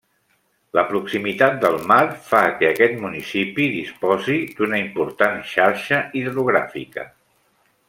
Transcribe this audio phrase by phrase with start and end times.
[0.77, 1.99] La proximitat del mar
[2.29, 7.09] fa que aquest municipi disposi d'una important xarxa hidrogràfica.